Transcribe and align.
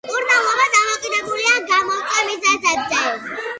მკურნალობა 0.07 0.63
დამოკიდებულია 0.75 1.61
გამომწვევ 1.73 2.29
მიზეზებზე. 2.33 3.07